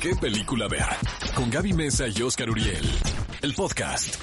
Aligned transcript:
qué 0.00 0.14
película 0.14 0.68
ver. 0.68 0.86
Con 1.34 1.50
Gaby 1.50 1.72
Mesa 1.72 2.06
y 2.08 2.22
Oscar 2.22 2.50
Uriel. 2.50 2.84
El 3.42 3.54
podcast. 3.54 4.16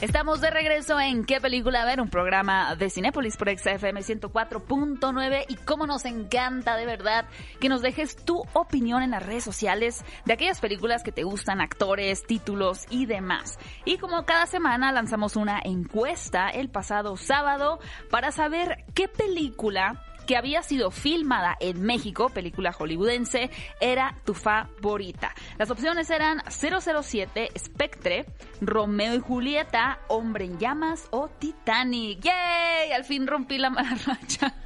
Estamos 0.00 0.40
de 0.40 0.50
regreso 0.50 1.00
en 1.00 1.24
¿Qué 1.24 1.40
película 1.40 1.84
ver? 1.84 2.00
Un 2.00 2.10
programa 2.10 2.76
de 2.76 2.90
Cinépolis 2.90 3.36
por 3.36 3.48
XFM 3.48 4.00
104.9 4.00 5.44
y 5.48 5.54
cómo 5.56 5.86
nos 5.86 6.04
encanta 6.04 6.76
de 6.76 6.84
verdad 6.84 7.26
que 7.58 7.70
nos 7.70 7.80
dejes 7.80 8.16
tu 8.16 8.42
opinión 8.52 9.02
en 9.02 9.12
las 9.12 9.24
redes 9.24 9.44
sociales 9.44 10.04
de 10.26 10.34
aquellas 10.34 10.60
películas 10.60 11.02
que 11.02 11.12
te 11.12 11.22
gustan, 11.22 11.60
actores, 11.60 12.24
títulos 12.24 12.84
y 12.90 13.06
demás. 13.06 13.58
Y 13.86 13.96
como 13.96 14.26
cada 14.26 14.46
semana 14.46 14.92
lanzamos 14.92 15.36
una 15.36 15.60
encuesta 15.64 16.50
el 16.50 16.68
pasado 16.68 17.16
sábado 17.16 17.78
para 18.10 18.30
saber 18.30 18.84
qué 18.94 19.08
película 19.08 20.02
que 20.26 20.36
había 20.36 20.62
sido 20.62 20.90
filmada 20.90 21.56
en 21.60 21.82
México, 21.82 22.28
película 22.30 22.72
hollywoodense, 22.72 23.50
era 23.80 24.16
tu 24.24 24.34
favorita. 24.34 25.32
Las 25.58 25.70
opciones 25.70 26.10
eran 26.10 26.42
007, 26.48 27.50
Spectre, 27.58 28.26
Romeo 28.60 29.14
y 29.14 29.20
Julieta, 29.20 30.00
Hombre 30.08 30.44
en 30.46 30.58
Llamas 30.58 31.08
o 31.10 31.28
Titanic. 31.28 32.20
¡Yay! 32.20 32.92
Al 32.92 33.04
fin 33.04 33.26
rompí 33.26 33.58
la 33.58 33.70
mala 33.70 33.96
racha. 34.06 34.54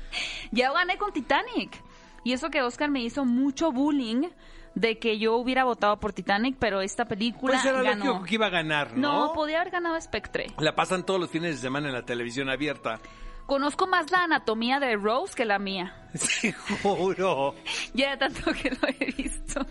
Ya 0.50 0.72
gané 0.72 0.96
con 0.96 1.12
Titanic. 1.12 1.82
Y 2.24 2.32
eso 2.32 2.48
que 2.48 2.62
Oscar 2.62 2.90
me 2.90 3.02
hizo 3.02 3.26
mucho 3.26 3.72
bullying 3.72 4.28
de 4.74 4.98
que 4.98 5.18
yo 5.18 5.36
hubiera 5.36 5.64
votado 5.64 5.98
por 6.00 6.12
Titanic, 6.14 6.56
pero 6.58 6.80
esta 6.80 7.04
película 7.04 7.54
Pues 7.54 7.64
era 7.66 7.82
ganó. 7.82 8.04
lo 8.18 8.22
que 8.22 8.34
iba 8.36 8.46
a 8.46 8.50
ganar, 8.50 8.96
¿no? 8.96 9.26
No, 9.26 9.32
podía 9.34 9.60
haber 9.60 9.72
ganado 9.72 10.00
Spectre. 10.00 10.46
La 10.58 10.74
pasan 10.74 11.04
todos 11.04 11.20
los 11.20 11.30
fines 11.30 11.56
de 11.56 11.56
semana 11.60 11.88
en 11.88 11.94
la 11.94 12.02
televisión 12.06 12.48
abierta. 12.48 13.00
Conozco 13.48 13.86
más 13.86 14.10
la 14.10 14.24
anatomía 14.24 14.78
de 14.78 14.94
Rose 14.96 15.34
que 15.34 15.46
la 15.46 15.58
mía. 15.58 15.94
Seguro. 16.14 17.54
Ya 17.94 18.10
de 18.10 18.16
tanto 18.18 18.52
que 18.52 18.68
lo 18.68 18.88
he 18.88 19.06
visto. 19.06 19.64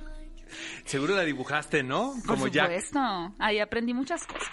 Seguro 0.87 1.15
la 1.15 1.23
dibujaste, 1.23 1.83
¿no? 1.83 2.13
Por 2.25 2.35
Como 2.35 2.47
Jack. 2.47 2.65
supuesto. 2.67 2.99
Ahí 3.39 3.59
aprendí 3.59 3.93
muchas 3.93 4.25
cosas. 4.25 4.49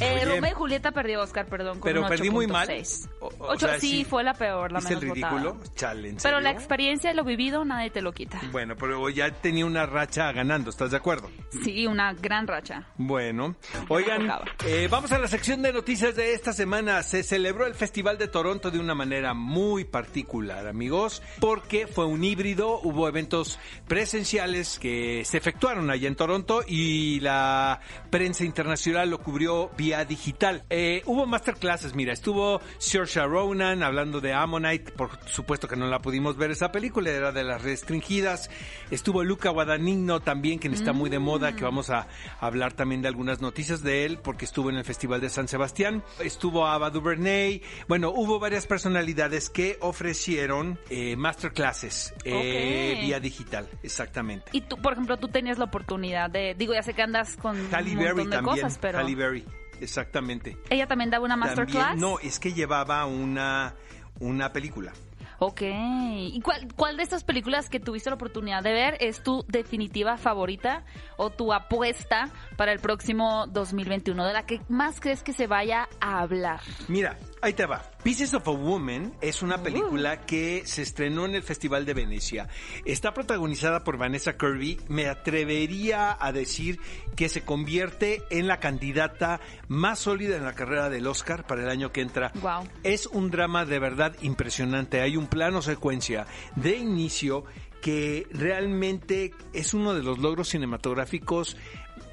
Eh. 0.00 0.24
Romeo 0.24 0.50
y 0.50 0.54
Julieta 0.54 0.90
perdió 0.92 1.20
Oscar, 1.22 1.46
perdón, 1.46 1.78
con 1.78 1.88
Pero 1.88 2.02
un 2.02 2.08
perdí 2.08 2.30
muy 2.30 2.46
mal. 2.46 2.66
8.6. 2.68 3.08
O- 3.20 3.26
o 3.26 3.34
Ocho- 3.52 3.68
sea, 3.68 3.78
sí, 3.78 3.90
sí. 3.98 4.04
fue 4.04 4.24
la 4.24 4.34
peor, 4.34 4.72
la 4.72 4.78
¿Viste 4.80 4.94
menos 4.96 5.04
el 5.04 5.10
ridículo? 5.22 5.54
votada. 5.54 5.74
Chale, 5.76 6.08
¿en 6.08 6.16
Pero 6.22 6.40
la 6.40 6.50
experiencia 6.50 7.12
y 7.12 7.14
lo 7.14 7.22
vivido 7.24 7.64
nadie 7.64 7.90
te 7.90 8.02
lo 8.02 8.12
quita. 8.12 8.40
Bueno, 8.50 8.74
pero 8.76 9.08
ya 9.10 9.30
tenía 9.30 9.66
una 9.66 9.86
racha 9.86 10.32
ganando, 10.32 10.70
¿estás 10.70 10.90
de 10.90 10.96
acuerdo? 10.96 11.30
Sí, 11.62 11.86
una 11.86 12.12
gran 12.14 12.46
racha. 12.46 12.88
Bueno, 12.96 13.54
oigan, 13.88 14.30
eh, 14.66 14.88
vamos 14.90 15.12
a 15.12 15.18
la 15.18 15.28
sección 15.28 15.62
de 15.62 15.72
noticias 15.72 16.16
de 16.16 16.32
esta 16.34 16.52
semana. 16.52 17.02
Se 17.02 17.22
celebró 17.22 17.66
el 17.66 17.74
Festival 17.74 18.18
de 18.18 18.28
Toronto 18.28 18.70
de 18.70 18.78
una 18.78 18.94
manera 18.94 19.34
muy 19.34 19.84
particular, 19.84 20.66
amigos, 20.66 21.22
porque 21.40 21.86
fue 21.86 22.06
un 22.06 22.24
híbrido, 22.24 22.80
hubo 22.82 23.06
eventos 23.08 23.58
presenciales 23.86 24.78
que 24.78 25.24
se 25.24 25.36
efectuaron 25.38 25.73
allá 25.78 26.08
en 26.08 26.16
Toronto 26.16 26.62
y 26.66 27.20
la 27.20 27.80
prensa 28.10 28.44
internacional 28.44 29.10
lo 29.10 29.18
cubrió 29.18 29.70
vía 29.76 30.04
digital. 30.04 30.64
Eh, 30.70 31.02
hubo 31.06 31.26
masterclasses, 31.26 31.94
mira, 31.94 32.12
estuvo 32.12 32.60
Saoirse 32.78 33.22
Ronan 33.24 33.82
hablando 33.82 34.20
de 34.20 34.32
Ammonite, 34.32 34.92
por 34.92 35.10
supuesto 35.28 35.66
que 35.68 35.76
no 35.76 35.86
la 35.86 36.00
pudimos 36.00 36.36
ver 36.36 36.50
esa 36.50 36.70
película, 36.72 37.10
era 37.10 37.32
de 37.32 37.44
las 37.44 37.62
restringidas. 37.62 38.50
Estuvo 38.90 39.24
Luca 39.24 39.50
Guadagnino 39.50 40.20
también, 40.20 40.58
quien 40.58 40.74
está 40.74 40.92
muy 40.92 41.10
de 41.10 41.18
moda, 41.18 41.54
que 41.56 41.64
vamos 41.64 41.90
a 41.90 42.06
hablar 42.40 42.72
también 42.72 43.02
de 43.02 43.08
algunas 43.08 43.40
noticias 43.40 43.82
de 43.82 44.04
él, 44.04 44.18
porque 44.18 44.44
estuvo 44.44 44.70
en 44.70 44.76
el 44.76 44.84
Festival 44.84 45.20
de 45.20 45.28
San 45.30 45.48
Sebastián. 45.48 46.02
Estuvo 46.20 46.66
Ava 46.66 46.90
DuVernay. 46.90 47.62
Bueno, 47.88 48.10
hubo 48.10 48.38
varias 48.38 48.66
personalidades 48.66 49.50
que 49.50 49.76
ofrecieron 49.80 50.78
eh, 50.90 51.16
masterclasses 51.16 52.14
eh, 52.24 52.94
Ok. 52.96 53.04
vía 53.06 53.20
digital, 53.20 53.68
exactamente. 53.82 54.50
Y 54.52 54.60
tú, 54.62 54.76
por 54.76 54.92
ejemplo, 54.92 55.16
tú 55.16 55.28
tenías 55.28 55.58
la 55.58 55.63
oportunidad 55.64 56.30
de, 56.30 56.54
digo, 56.56 56.74
ya 56.74 56.82
sé 56.82 56.94
que 56.94 57.02
andas 57.02 57.36
con 57.36 57.56
Halle 57.72 57.92
un 57.92 57.98
Berry 57.98 58.08
montón 58.16 58.30
de 58.30 58.36
también. 58.36 58.56
cosas, 58.56 58.78
pero 58.80 58.98
Halle 58.98 59.14
Berry, 59.14 59.44
exactamente. 59.80 60.56
ella 60.70 60.86
también 60.86 61.10
daba 61.10 61.24
una 61.24 61.36
masterclass. 61.36 61.88
También, 61.88 62.00
no, 62.10 62.18
es 62.20 62.38
que 62.38 62.52
llevaba 62.52 63.06
una, 63.06 63.74
una 64.20 64.52
película. 64.52 64.92
Ok. 65.40 65.62
¿Y 65.62 66.40
cuál, 66.42 66.72
cuál 66.74 66.96
de 66.96 67.02
estas 67.02 67.24
películas 67.24 67.68
que 67.68 67.80
tuviste 67.80 68.08
la 68.08 68.14
oportunidad 68.14 68.62
de 68.62 68.72
ver 68.72 68.96
es 69.00 69.22
tu 69.22 69.44
definitiva 69.48 70.16
favorita 70.16 70.84
o 71.16 71.30
tu 71.30 71.52
apuesta 71.52 72.30
para 72.56 72.72
el 72.72 72.78
próximo 72.78 73.46
2021? 73.48 74.26
¿De 74.26 74.32
la 74.32 74.46
que 74.46 74.60
más 74.68 75.00
crees 75.00 75.22
que 75.22 75.32
se 75.32 75.46
vaya 75.46 75.88
a 76.00 76.20
hablar? 76.20 76.60
Mira, 76.88 77.18
ahí 77.44 77.52
te 77.52 77.66
va. 77.66 77.82
Pieces 78.02 78.32
of 78.34 78.48
a 78.48 78.50
Woman 78.50 79.12
es 79.20 79.42
una 79.42 79.62
película 79.62 80.24
que 80.24 80.62
se 80.64 80.82
estrenó 80.82 81.26
en 81.26 81.34
el 81.34 81.42
Festival 81.42 81.84
de 81.84 81.92
Venecia. 81.92 82.48
Está 82.86 83.12
protagonizada 83.12 83.84
por 83.84 83.98
Vanessa 83.98 84.36
Kirby. 84.36 84.80
Me 84.88 85.08
atrevería 85.08 86.16
a 86.18 86.32
decir 86.32 86.80
que 87.16 87.28
se 87.28 87.42
convierte 87.42 88.22
en 88.30 88.46
la 88.46 88.60
candidata 88.60 89.40
más 89.68 89.98
sólida 89.98 90.36
en 90.36 90.44
la 90.44 90.54
carrera 90.54 90.88
del 90.88 91.06
Oscar 91.06 91.46
para 91.46 91.62
el 91.62 91.68
año 91.68 91.92
que 91.92 92.00
entra. 92.00 92.32
Guau. 92.34 92.66
Es 92.82 93.06
un 93.06 93.30
drama 93.30 93.66
de 93.66 93.78
verdad 93.78 94.16
impresionante. 94.22 95.02
Hay 95.02 95.16
un 95.16 95.26
plano 95.26 95.60
secuencia 95.60 96.26
de 96.56 96.76
inicio 96.76 97.44
que 97.84 98.26
realmente 98.32 99.34
es 99.52 99.74
uno 99.74 99.92
de 99.92 100.02
los 100.02 100.18
logros 100.18 100.48
cinematográficos 100.48 101.58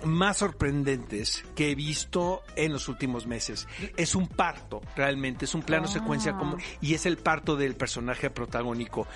más 0.04 0.40
sorprendentes 0.40 1.46
que 1.56 1.72
he 1.72 1.76
visto 1.76 2.42
en 2.58 2.74
los 2.74 2.90
últimos 2.90 3.26
meses. 3.26 3.70
Es 3.96 4.14
un 4.14 4.28
parto, 4.28 4.82
realmente, 4.98 5.46
es 5.46 5.56
un 5.56 5.62
plano 5.62 5.86
Ah. 5.88 5.92
secuencia 5.92 6.34
como 6.34 6.58
y 6.82 6.94
es 6.94 7.06
el 7.06 7.16
parto 7.16 7.56
del 7.56 7.76
personaje 7.76 8.30
protagónico. 8.30 9.08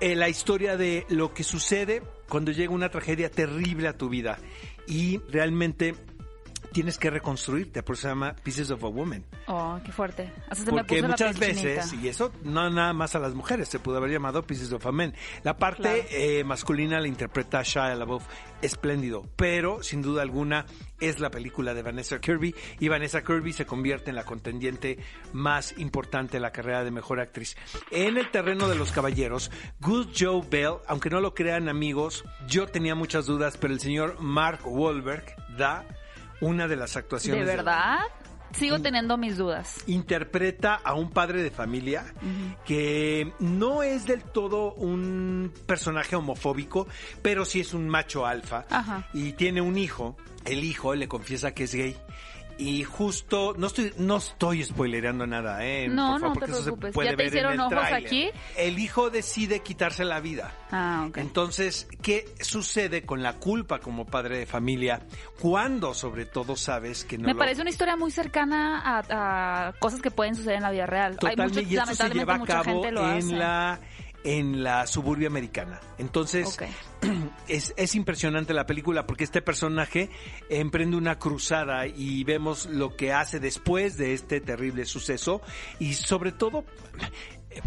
Eh, 0.00 0.14
la 0.14 0.28
historia 0.28 0.76
de 0.76 1.06
lo 1.08 1.32
que 1.32 1.44
sucede 1.44 2.02
cuando 2.28 2.52
llega 2.52 2.74
una 2.74 2.90
tragedia 2.90 3.30
terrible 3.30 3.88
a 3.88 3.96
tu 3.96 4.10
vida 4.10 4.38
y 4.86 5.16
realmente 5.30 5.94
tienes 6.72 6.98
que 6.98 7.10
reconstruirte, 7.10 7.82
por 7.82 7.94
eso 7.94 8.02
se 8.02 8.08
llama 8.08 8.34
Pieces 8.42 8.70
of 8.70 8.82
a 8.82 8.88
Woman. 8.88 9.24
Oh, 9.46 9.78
qué 9.84 9.92
fuerte. 9.92 10.32
Hasta 10.48 10.64
se 10.64 10.72
me 10.72 10.78
Porque 10.78 11.02
muchas 11.02 11.38
veces, 11.38 11.90
chinita. 11.90 12.04
y 12.06 12.08
eso 12.08 12.32
no 12.42 12.68
nada 12.70 12.92
más 12.92 13.14
a 13.14 13.18
las 13.18 13.34
mujeres, 13.34 13.68
se 13.68 13.78
pudo 13.78 13.98
haber 13.98 14.10
llamado 14.10 14.42
Pieces 14.46 14.72
of 14.72 14.84
a 14.86 14.92
Man. 14.92 15.14
La 15.44 15.56
parte 15.56 15.82
Claro. 15.82 16.04
eh, 16.10 16.44
masculina 16.44 16.98
la 17.00 17.08
interpreta 17.08 17.62
Shia 17.62 17.94
LaBeouf, 17.94 18.24
espléndido, 18.62 19.26
pero 19.36 19.82
sin 19.82 20.02
duda 20.02 20.22
alguna 20.22 20.66
es 21.00 21.18
la 21.18 21.30
película 21.30 21.74
de 21.74 21.82
Vanessa 21.82 22.20
Kirby 22.20 22.54
y 22.78 22.88
Vanessa 22.88 23.22
Kirby 23.24 23.52
se 23.52 23.66
convierte 23.66 24.10
en 24.10 24.16
la 24.16 24.24
contendiente 24.24 24.98
más 25.32 25.76
importante 25.78 26.36
de 26.36 26.40
la 26.40 26.52
carrera 26.52 26.84
de 26.84 26.90
mejor 26.92 27.18
actriz. 27.20 27.56
En 27.90 28.16
el 28.18 28.30
terreno 28.30 28.68
de 28.68 28.76
los 28.76 28.92
caballeros, 28.92 29.50
Good 29.80 30.08
Joe 30.16 30.42
Bell, 30.48 30.74
aunque 30.86 31.10
no 31.10 31.20
lo 31.20 31.34
crean 31.34 31.68
amigos, 31.68 32.24
yo 32.46 32.66
tenía 32.68 32.94
muchas 32.94 33.26
dudas, 33.26 33.56
pero 33.58 33.74
el 33.74 33.80
señor 33.80 34.20
Mark 34.20 34.60
Wahlberg 34.64 35.24
da 35.58 35.84
una 36.42 36.68
de 36.68 36.76
las 36.76 36.96
actuaciones 36.96 37.46
¿De 37.46 37.56
verdad? 37.56 38.00
Sigo 38.58 38.80
teniendo 38.80 39.16
mis 39.16 39.38
dudas. 39.38 39.78
interpreta 39.86 40.74
a 40.74 40.92
un 40.92 41.08
padre 41.10 41.42
de 41.42 41.50
familia 41.50 42.04
que 42.66 43.32
no 43.38 43.82
es 43.82 44.04
del 44.04 44.22
todo 44.22 44.74
un 44.74 45.54
personaje 45.64 46.16
homofóbico, 46.16 46.86
pero 47.22 47.46
sí 47.46 47.60
es 47.60 47.72
un 47.72 47.88
macho 47.88 48.26
alfa 48.26 48.66
Ajá. 48.68 49.08
y 49.14 49.32
tiene 49.32 49.62
un 49.62 49.78
hijo. 49.78 50.18
El 50.44 50.64
hijo 50.64 50.94
le 50.94 51.08
confiesa 51.08 51.54
que 51.54 51.64
es 51.64 51.74
gay. 51.74 51.96
Y 52.58 52.84
justo, 52.84 53.54
no 53.56 53.66
estoy, 53.66 53.92
no 53.98 54.18
estoy 54.18 54.62
spoilereando 54.64 55.26
nada, 55.26 55.64
¿eh? 55.64 55.88
No, 55.88 56.18
favor, 56.18 56.20
no 56.20 56.32
te 56.32 56.38
porque 56.40 56.50
eso 56.52 56.58
se 56.58 56.64
preocupes. 56.64 56.92
puede 56.94 57.10
¿Ya 57.10 57.16
te 57.16 57.26
hicieron 57.26 57.52
el 57.54 57.60
ojos 57.60 57.70
tráiler. 57.70 58.06
aquí? 58.06 58.30
El 58.56 58.78
hijo 58.78 59.10
decide 59.10 59.60
quitarse 59.60 60.04
la 60.04 60.20
vida. 60.20 60.52
Ah, 60.70 61.06
ok. 61.08 61.16
Entonces, 61.18 61.88
¿qué 62.02 62.26
sucede 62.40 63.02
con 63.02 63.22
la 63.22 63.34
culpa 63.34 63.80
como 63.80 64.06
padre 64.06 64.38
de 64.38 64.46
familia 64.46 65.00
cuando 65.40 65.94
sobre 65.94 66.26
todo 66.26 66.56
sabes 66.56 67.04
que 67.04 67.18
no 67.18 67.26
Me 67.26 67.32
lo- 67.34 67.38
parece 67.38 67.60
una 67.62 67.70
historia 67.70 67.96
muy 67.96 68.10
cercana 68.10 68.80
a, 68.84 69.68
a 69.68 69.72
cosas 69.74 70.00
que 70.00 70.10
pueden 70.10 70.34
suceder 70.34 70.56
en 70.56 70.62
la 70.62 70.70
vida 70.70 70.86
real. 70.86 71.12
Hay 71.12 71.18
Totalmente, 71.18 71.62
mucho- 71.62 71.74
y 71.74 71.76
eso 71.78 71.94
se 71.94 72.10
lleva 72.10 72.34
a 72.36 72.42
cabo 72.44 72.84
hace. 72.84 73.18
en 73.18 73.38
la 73.38 73.80
en 74.24 74.62
la 74.62 74.86
suburbia 74.86 75.28
americana. 75.28 75.80
Entonces, 75.98 76.58
es, 77.48 77.74
es 77.76 77.94
impresionante 77.94 78.54
la 78.54 78.66
película 78.66 79.06
porque 79.06 79.24
este 79.24 79.42
personaje 79.42 80.10
emprende 80.48 80.96
una 80.96 81.18
cruzada 81.18 81.86
y 81.86 82.24
vemos 82.24 82.66
lo 82.66 82.96
que 82.96 83.12
hace 83.12 83.40
después 83.40 83.96
de 83.96 84.14
este 84.14 84.40
terrible 84.40 84.84
suceso 84.84 85.42
y 85.78 85.94
sobre 85.94 86.32
todo 86.32 86.64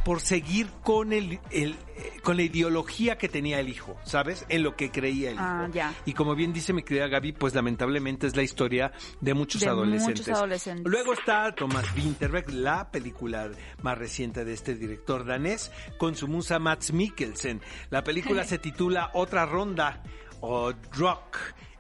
por 0.04 0.22
seguir 0.22 0.68
con 0.84 1.14
el, 1.14 1.40
el, 1.52 1.72
eh, 1.96 2.14
con 2.24 2.38
la 2.38 2.44
ideología 2.44 3.18
que 3.18 3.30
tenía 3.30 3.60
el 3.60 3.70
hijo, 3.70 3.98
¿sabes? 4.04 4.46
En 4.50 4.64
lo 4.64 4.76
que 4.76 4.92
creía 4.92 5.30
el 5.30 5.36
hijo. 5.36 5.44
Ah, 5.46 5.70
ya. 5.72 5.94
Y 6.06 6.14
como 6.14 6.36
bien 6.36 6.54
dice 6.54 6.74
mi 6.74 6.84
querida 6.84 7.08
Gaby, 7.08 7.34
pues 7.34 7.54
lamentablemente 7.54 8.28
es 8.28 8.36
la 8.36 8.44
historia 8.44 8.92
de 9.22 9.34
muchos 9.34 9.62
De 9.62 9.68
adolescentes. 9.68 10.28
muchos 10.28 10.38
adolescentes. 10.38 10.92
Luego 10.92 11.14
está 11.14 11.54
Thomas 11.54 11.86
Winterberg, 11.96 12.50
la 12.52 12.92
película 12.92 13.50
más 13.82 13.98
reciente 13.98 14.46
de 14.46 14.54
este 14.54 14.76
director 14.76 15.26
danés, 15.26 15.72
con 15.98 16.16
su 16.16 16.28
musa 16.28 16.60
Mats 16.60 16.92
Mikkelsen. 16.94 17.62
La 17.90 18.04
película 18.04 18.44
se 18.46 18.58
titula 18.58 19.12
Otra 19.14 19.46
Ronda 19.46 20.02
o 20.42 20.74
Rock. 20.94 21.38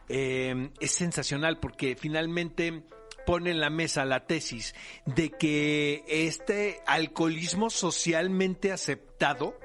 Eh, 0.08 0.70
es 0.80 0.92
sensacional 0.92 1.60
porque 1.60 1.96
finalmente 1.96 2.84
pone 3.26 3.52
en 3.52 3.60
la 3.60 3.70
mesa 3.70 4.06
la 4.06 4.26
tesis 4.28 4.76
de 5.06 5.30
que 5.32 6.04
este 6.08 6.80
alcoholismo 6.86 7.70
socialmente 7.70 8.72
aceptado 8.72 9.58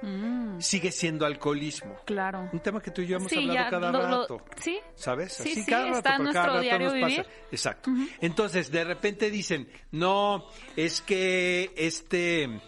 sigue 0.58 0.92
siendo 0.92 1.26
alcoholismo. 1.26 1.94
Mm, 1.94 2.04
Claro. 2.04 2.48
Un 2.52 2.60
tema 2.60 2.80
que 2.80 2.90
tú 2.90 3.02
y 3.02 3.06
yo 3.06 3.16
hemos 3.16 3.30
Sí, 3.30 3.38
hablado 3.38 3.54
ya 3.54 3.68
cada 3.70 3.90
lo- 3.92 4.06
lo- 4.08 4.20
rato. 4.22 4.42
sí. 4.60 4.78
¿Sabes? 4.94 5.32
Sí, 5.34 5.42
Así 5.50 5.54
sí, 5.64 5.70
cada 5.70 5.84
rato, 5.86 5.98
está 5.98 6.16
en 6.16 6.22
nuestro 6.22 6.42
cada 6.42 6.52
rato 6.54 6.60
diario 6.62 6.86
nos 6.90 6.94
pasa. 7.00 7.06
vivir. 7.08 7.26
Exacto. 7.52 7.90
Entonces, 8.20 8.70
de 8.70 8.84
repente 8.84 9.30
dicen, 9.30 9.68
no, 9.90 10.46
es 10.76 11.00
que 11.00 11.72
este... 11.76 12.60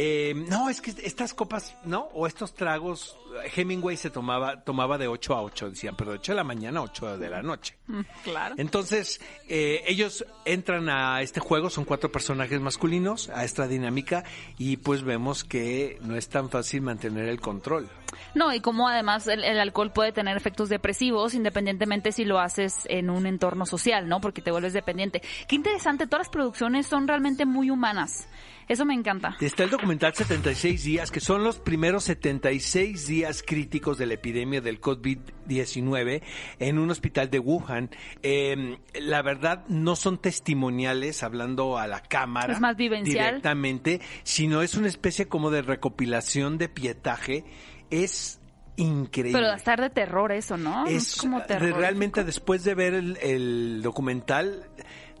eh, 0.00 0.32
no, 0.48 0.70
es 0.70 0.80
que 0.80 0.94
estas 1.02 1.34
copas, 1.34 1.74
¿no? 1.82 2.02
O 2.14 2.28
estos 2.28 2.54
tragos, 2.54 3.18
Hemingway 3.56 3.96
se 3.96 4.10
tomaba, 4.10 4.62
tomaba 4.62 4.96
de 4.96 5.08
8 5.08 5.34
a 5.34 5.42
8, 5.42 5.70
decían, 5.70 5.96
pero 5.96 6.12
de 6.12 6.18
8 6.18 6.32
de 6.32 6.36
la 6.36 6.44
mañana 6.44 6.78
a 6.78 6.82
8 6.84 7.18
de 7.18 7.28
la 7.28 7.42
noche. 7.42 7.76
Mm, 7.88 8.00
Claro. 8.22 8.54
Entonces, 8.58 9.20
eh, 9.48 9.82
ellos 9.88 10.24
entran 10.44 10.88
a 10.88 11.20
este 11.20 11.40
juego, 11.40 11.68
son 11.68 11.84
cuatro 11.84 12.12
personajes 12.12 12.60
masculinos, 12.60 13.28
a 13.30 13.42
esta 13.42 13.66
dinámica, 13.66 14.22
y 14.56 14.76
pues 14.76 15.02
vemos 15.02 15.42
que 15.42 15.98
no 16.02 16.14
es 16.14 16.28
tan 16.28 16.48
fácil 16.48 16.82
mantener 16.82 17.28
el 17.28 17.40
control. 17.40 17.90
No, 18.36 18.54
y 18.54 18.60
como 18.60 18.86
además 18.86 19.26
el, 19.26 19.42
el 19.42 19.58
alcohol 19.58 19.92
puede 19.92 20.12
tener 20.12 20.36
efectos 20.36 20.68
depresivos 20.68 21.34
independientemente 21.34 22.12
si 22.12 22.24
lo 22.24 22.38
haces 22.38 22.86
en 22.88 23.10
un 23.10 23.26
entorno 23.26 23.66
social, 23.66 24.08
¿no? 24.08 24.20
Porque 24.20 24.42
te 24.42 24.52
vuelves 24.52 24.74
dependiente. 24.74 25.22
Qué 25.48 25.56
interesante, 25.56 26.06
todas 26.06 26.26
las 26.26 26.30
producciones 26.30 26.86
son 26.86 27.08
realmente 27.08 27.46
muy 27.46 27.68
humanas. 27.68 28.28
Eso 28.68 28.84
me 28.84 28.94
encanta. 28.94 29.36
Está 29.40 29.64
el 29.64 29.70
documental 29.70 30.14
76 30.14 30.84
días, 30.84 31.10
que 31.10 31.20
son 31.20 31.42
los 31.42 31.58
primeros 31.58 32.04
76 32.04 33.06
días 33.06 33.42
críticos 33.42 33.96
de 33.96 34.06
la 34.06 34.14
epidemia 34.14 34.60
del 34.60 34.80
COVID-19 34.80 36.22
en 36.58 36.78
un 36.78 36.90
hospital 36.90 37.30
de 37.30 37.38
Wuhan. 37.38 37.90
Eh, 38.22 38.78
la 39.00 39.22
verdad, 39.22 39.64
no 39.68 39.96
son 39.96 40.18
testimoniales 40.18 41.22
hablando 41.22 41.78
a 41.78 41.86
la 41.86 42.02
cámara. 42.02 42.52
Es 42.52 42.60
más 42.60 42.76
vivencial. 42.76 43.26
Directamente, 43.26 44.00
sino 44.22 44.62
es 44.62 44.74
una 44.74 44.88
especie 44.88 45.28
como 45.28 45.50
de 45.50 45.62
recopilación 45.62 46.58
de 46.58 46.68
pietaje. 46.68 47.44
Es 47.90 48.38
increíble. 48.76 49.40
Pero 49.40 49.54
estar 49.54 49.80
de 49.80 49.90
terror 49.90 50.30
eso, 50.32 50.56
¿no? 50.56 50.86
es 50.86 51.16
como 51.16 51.42
terror. 51.42 51.76
realmente 51.76 52.22
después 52.22 52.64
de 52.64 52.74
ver 52.74 52.94
el, 52.94 53.16
el 53.22 53.80
documental 53.82 54.68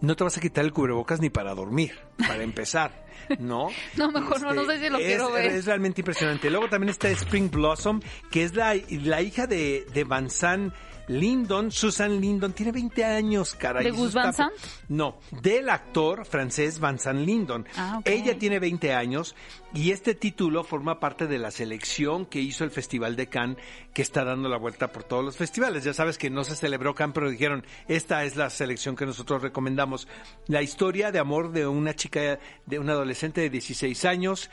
no 0.00 0.16
te 0.16 0.24
vas 0.24 0.36
a 0.36 0.40
quitar 0.40 0.64
el 0.64 0.72
cubrebocas 0.72 1.20
ni 1.20 1.30
para 1.30 1.54
dormir, 1.54 1.92
para 2.16 2.42
empezar, 2.42 3.06
¿no? 3.38 3.68
No, 3.96 4.10
mejor 4.10 4.40
no, 4.42 4.52
no 4.54 4.64
sé 4.64 4.78
si 4.78 4.88
lo 4.88 4.98
es, 4.98 5.06
quiero 5.06 5.32
ver. 5.32 5.46
Es 5.46 5.66
realmente 5.66 6.00
impresionante. 6.00 6.50
Luego 6.50 6.68
también 6.68 6.90
está 6.90 7.08
Spring 7.10 7.50
Blossom, 7.50 8.00
que 8.30 8.44
es 8.44 8.54
la, 8.54 8.76
la 8.90 9.22
hija 9.22 9.46
de, 9.46 9.86
de 9.92 10.04
Van 10.04 10.30
Sant 10.30 10.72
Lindon, 11.08 11.72
Susan 11.72 12.20
Lindon, 12.20 12.52
tiene 12.52 12.72
20 12.72 13.04
años, 13.04 13.54
caray. 13.54 13.84
¿De 13.84 13.90
Gus 13.90 14.12
Van 14.12 14.32
Sant? 14.32 14.52
No, 14.88 15.18
del 15.42 15.68
actor 15.70 16.24
francés 16.24 16.78
Van 16.78 16.98
Sant 16.98 17.20
Lindon. 17.20 17.66
Ah. 17.76 18.00
Ella 18.04 18.38
tiene 18.38 18.58
20 18.58 18.92
años 18.92 19.34
y 19.74 19.90
este 19.90 20.14
título 20.14 20.64
forma 20.64 21.00
parte 21.00 21.26
de 21.26 21.38
la 21.38 21.50
selección 21.50 22.26
que 22.26 22.40
hizo 22.40 22.64
el 22.64 22.70
Festival 22.70 23.16
de 23.16 23.28
Cannes, 23.28 23.58
que 23.94 24.02
está 24.02 24.24
dando 24.24 24.48
la 24.48 24.58
vuelta 24.58 24.92
por 24.92 25.04
todos 25.04 25.24
los 25.24 25.36
festivales. 25.36 25.84
Ya 25.84 25.94
sabes 25.94 26.18
que 26.18 26.30
no 26.30 26.44
se 26.44 26.56
celebró 26.56 26.94
Cannes, 26.94 27.14
pero 27.14 27.30
dijeron, 27.30 27.64
esta 27.88 28.24
es 28.24 28.36
la 28.36 28.50
selección 28.50 28.94
que 28.94 29.06
nosotros 29.06 29.42
recomendamos. 29.42 30.08
La 30.46 30.62
historia 30.62 31.10
de 31.10 31.18
amor 31.18 31.52
de 31.52 31.66
una 31.66 31.94
chica, 31.94 32.38
de 32.66 32.78
una 32.78 32.92
adolescente 32.92 33.40
de 33.40 33.50
16 33.50 34.04
años 34.04 34.50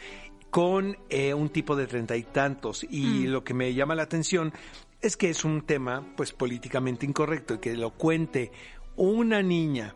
con 0.56 0.98
eh, 1.10 1.34
un 1.34 1.50
tipo 1.50 1.75
de 1.75 1.86
treinta 1.86 2.16
y 2.16 2.24
tantos. 2.24 2.86
Y 2.90 3.28
lo 3.28 3.44
que 3.44 3.54
me 3.54 3.74
llama 3.74 3.94
la 3.94 4.04
atención 4.04 4.54
es 5.01 5.18
que 5.18 5.30
es 5.30 5.45
un 5.45 5.62
tema, 5.65 6.13
pues, 6.18 6.31
políticamente 6.31 7.06
incorrecto 7.06 7.56
y 7.56 7.59
que 7.59 7.75
lo 7.75 7.92
cuente 7.92 8.51
una 8.95 9.42
niña, 9.42 9.95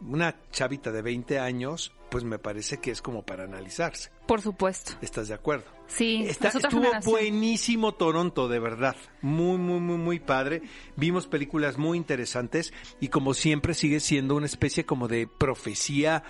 una 0.00 0.36
chavita 0.50 0.92
de 0.92 1.02
20 1.02 1.38
años, 1.38 1.92
pues 2.10 2.22
me 2.22 2.38
parece 2.38 2.78
que 2.78 2.90
es 2.90 3.02
como 3.02 3.24
para 3.24 3.44
analizarse. 3.44 4.10
Por 4.26 4.40
supuesto. 4.40 4.92
¿Estás 5.00 5.28
de 5.28 5.34
acuerdo? 5.34 5.64
Sí, 5.88 6.24
Está- 6.26 6.48
es 6.48 6.56
estuvo 6.56 6.82
generación. 6.82 7.12
buenísimo 7.12 7.92
Toronto, 7.94 8.48
de 8.48 8.58
verdad. 8.58 8.96
Muy, 9.22 9.58
muy, 9.58 9.80
muy, 9.80 9.96
muy 9.96 10.20
padre. 10.20 10.62
Vimos 10.96 11.26
películas 11.26 11.78
muy 11.78 11.96
interesantes 11.96 12.72
y 13.00 13.08
como 13.08 13.34
siempre 13.34 13.74
sigue 13.74 14.00
siendo 14.00 14.34
una 14.36 14.46
especie 14.46 14.84
como 14.84 15.08
de 15.08 15.26
profecía 15.28 16.22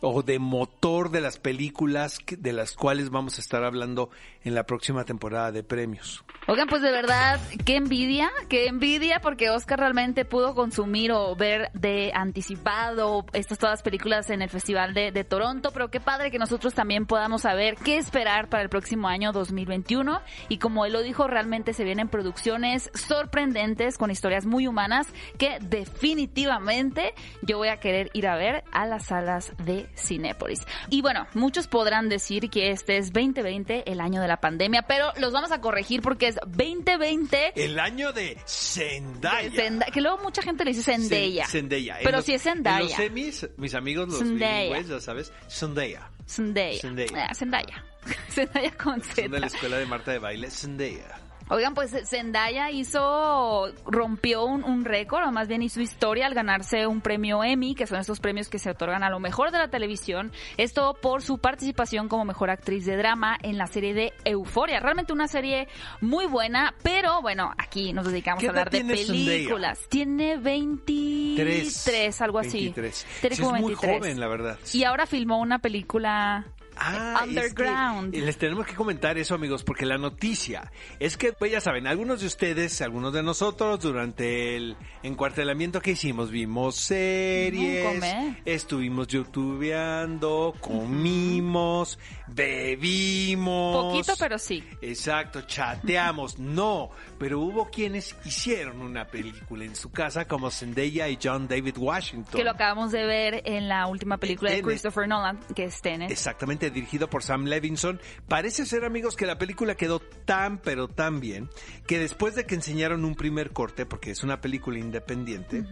o 0.00 0.22
de 0.22 0.38
motor 0.38 1.10
de 1.10 1.20
las 1.20 1.38
películas 1.38 2.18
de 2.26 2.52
las 2.52 2.74
cuales 2.74 3.10
vamos 3.10 3.38
a 3.38 3.40
estar 3.40 3.64
hablando 3.64 4.10
en 4.42 4.54
la 4.54 4.64
próxima 4.64 5.04
temporada 5.04 5.52
de 5.52 5.62
premios. 5.62 6.24
Oigan, 6.46 6.68
pues 6.68 6.82
de 6.82 6.90
verdad, 6.90 7.38
qué 7.64 7.76
envidia, 7.76 8.30
qué 8.48 8.66
envidia, 8.66 9.20
porque 9.20 9.50
Oscar 9.50 9.78
realmente 9.78 10.24
pudo 10.24 10.54
consumir 10.54 11.12
o 11.12 11.36
ver 11.36 11.70
de 11.74 12.12
anticipado 12.14 13.24
estas 13.32 13.58
todas 13.58 13.74
las 13.74 13.82
películas 13.82 14.30
en 14.30 14.42
el 14.42 14.48
Festival 14.48 14.94
de, 14.94 15.12
de 15.12 15.24
Toronto, 15.24 15.70
pero 15.72 15.90
qué 15.90 16.00
padre 16.00 16.30
que 16.30 16.38
nosotros 16.38 16.74
también 16.74 17.06
podamos 17.06 17.42
saber 17.42 17.76
qué 17.76 17.98
esperar 17.98 18.48
para 18.48 18.62
el 18.62 18.68
próximo 18.68 19.08
año 19.08 19.32
2021. 19.32 20.20
Y 20.48 20.58
como 20.58 20.86
él 20.86 20.94
lo 20.94 21.02
dijo, 21.02 21.26
realmente 21.26 21.74
se 21.74 21.84
vienen 21.84 22.08
producciones 22.08 22.90
sorprendentes 22.94 23.98
con 23.98 24.10
historias 24.10 24.46
muy 24.46 24.66
humanas 24.66 25.06
que 25.38 25.58
definitivamente 25.60 27.14
yo 27.42 27.58
voy 27.58 27.68
a 27.68 27.78
querer 27.78 28.10
ir 28.14 28.26
a 28.26 28.36
ver 28.36 28.64
a 28.72 28.86
las 28.86 29.06
salas 29.06 29.52
de 29.64 29.89
Cinépolis. 29.96 30.60
Y 30.88 31.02
bueno, 31.02 31.26
muchos 31.34 31.66
podrán 31.68 32.08
decir 32.08 32.50
que 32.50 32.70
este 32.70 32.96
es 32.98 33.12
2020, 33.12 33.90
el 33.90 34.00
año 34.00 34.20
de 34.22 34.28
la 34.28 34.40
pandemia, 34.40 34.82
pero 34.82 35.12
los 35.18 35.32
vamos 35.32 35.52
a 35.52 35.60
corregir 35.60 36.02
porque 36.02 36.28
es 36.28 36.36
2020 36.46 37.52
El 37.56 37.78
año 37.78 38.12
de 38.12 38.38
Zendaya. 38.46 39.50
Zenda- 39.50 39.86
que 39.92 40.00
luego 40.00 40.18
mucha 40.22 40.42
gente 40.42 40.64
le 40.64 40.72
dice 40.72 40.82
Zendaya. 40.82 41.44
Zen- 41.46 41.50
Zendaya. 41.68 41.98
En 41.98 42.04
Pero 42.04 42.16
los- 42.18 42.24
sí 42.26 42.34
es 42.34 42.42
Zendaya. 42.42 42.78
En 42.80 42.84
los 42.86 42.92
semis, 42.96 43.48
mis 43.56 43.74
amigos 43.74 44.08
los 44.08 44.22
bilingües, 44.22 44.88
ya 44.88 45.00
sabes, 45.00 45.32
Zendaya. 45.48 46.10
Zendaya. 46.26 46.80
Zendaya. 46.80 47.26
Ah, 47.28 47.34
Zendaya. 47.34 47.84
Zendaya 48.30 48.70
con 48.72 49.02
Son 49.02 49.14
de 49.30 49.40
la 49.40 49.48
Z. 49.48 49.56
escuela 49.56 49.76
de 49.78 49.86
Marta 49.86 50.12
de 50.12 50.18
baile, 50.18 50.50
Zendaya. 50.50 51.19
Oigan, 51.50 51.74
pues 51.74 51.92
Zendaya 52.08 52.70
hizo, 52.70 53.66
rompió 53.84 54.44
un, 54.44 54.62
un 54.62 54.84
récord, 54.84 55.26
o 55.26 55.32
más 55.32 55.48
bien 55.48 55.62
hizo 55.62 55.80
historia 55.80 56.26
al 56.26 56.34
ganarse 56.34 56.86
un 56.86 57.00
premio 57.00 57.42
Emmy, 57.42 57.74
que 57.74 57.88
son 57.88 57.98
estos 57.98 58.20
premios 58.20 58.48
que 58.48 58.60
se 58.60 58.70
otorgan 58.70 59.02
a 59.02 59.10
lo 59.10 59.18
mejor 59.18 59.50
de 59.50 59.58
la 59.58 59.68
televisión. 59.68 60.30
Esto 60.56 60.94
por 61.02 61.22
su 61.22 61.38
participación 61.38 62.08
como 62.08 62.24
mejor 62.24 62.50
actriz 62.50 62.86
de 62.86 62.96
drama 62.96 63.36
en 63.42 63.58
la 63.58 63.66
serie 63.66 63.94
de 63.94 64.12
Euforia. 64.24 64.78
Realmente 64.78 65.12
una 65.12 65.26
serie 65.26 65.66
muy 66.00 66.26
buena, 66.26 66.72
pero 66.84 67.20
bueno, 67.20 67.52
aquí 67.58 67.92
nos 67.92 68.06
dedicamos 68.06 68.40
¿Qué 68.40 68.46
a 68.46 68.50
hablar 68.50 68.70
de 68.70 68.78
Zendaya? 68.78 69.06
películas. 69.06 69.80
Tiene 69.88 70.36
23, 70.36 72.20
algo 72.20 72.38
así. 72.38 72.60
23. 72.72 73.06
Tiene 73.20 73.36
Sí, 73.36 73.42
es 73.42 73.48
muy 73.48 73.60
23. 73.74 73.98
joven, 73.98 74.20
la 74.20 74.28
verdad. 74.28 74.58
Y 74.72 74.84
ahora 74.84 75.06
filmó 75.06 75.38
una 75.40 75.58
película 75.58 76.46
Ah, 76.76 77.22
Underground. 77.24 78.14
es 78.14 78.20
que 78.20 78.26
les 78.26 78.38
tenemos 78.38 78.66
que 78.66 78.74
comentar 78.74 79.18
eso, 79.18 79.34
amigos, 79.34 79.64
porque 79.64 79.84
la 79.86 79.98
noticia 79.98 80.70
es 80.98 81.16
que, 81.16 81.32
pues 81.32 81.52
ya 81.52 81.60
saben, 81.60 81.86
algunos 81.86 82.20
de 82.20 82.26
ustedes, 82.26 82.80
algunos 82.80 83.12
de 83.12 83.22
nosotros, 83.22 83.80
durante 83.80 84.56
el 84.56 84.76
encuartelamiento 85.02 85.80
que 85.80 85.92
hicimos, 85.92 86.30
vimos 86.30 86.76
series, 86.76 88.02
estuvimos 88.44 89.08
youtubeando, 89.08 90.54
comimos, 90.60 91.98
bebimos. 92.28 93.84
poquito, 93.84 94.14
pero 94.18 94.38
sí. 94.38 94.64
Exacto, 94.80 95.42
chateamos. 95.42 96.38
No, 96.38 96.90
pero 97.18 97.40
hubo 97.40 97.70
quienes 97.70 98.16
hicieron 98.24 98.80
una 98.80 99.06
película 99.06 99.64
en 99.64 99.76
su 99.76 99.90
casa, 99.90 100.26
como 100.26 100.50
Zendaya 100.50 101.08
y 101.08 101.18
John 101.22 101.48
David 101.48 101.76
Washington. 101.78 102.38
Que 102.38 102.44
lo 102.44 102.52
acabamos 102.52 102.92
de 102.92 103.04
ver 103.04 103.42
en 103.44 103.68
la 103.68 103.86
última 103.86 104.18
película 104.18 104.50
de. 104.50 104.62
Christopher 104.62 105.08
Nolan, 105.08 105.38
que 105.54 105.64
es 105.64 105.80
Tenet. 105.80 106.10
Exactamente, 106.10 106.59
dirigido 106.68 107.08
por 107.08 107.22
Sam 107.22 107.46
Levinson. 107.46 107.98
Parece 108.28 108.66
ser, 108.66 108.84
amigos, 108.84 109.16
que 109.16 109.24
la 109.24 109.38
película 109.38 109.76
quedó 109.76 110.00
tan, 110.00 110.58
pero 110.58 110.88
tan 110.88 111.20
bien, 111.20 111.48
que 111.86 111.98
después 111.98 112.34
de 112.34 112.44
que 112.44 112.56
enseñaron 112.56 113.06
un 113.06 113.14
primer 113.14 113.52
corte, 113.52 113.86
porque 113.86 114.10
es 114.10 114.22
una 114.22 114.42
película 114.42 114.78
independiente, 114.78 115.64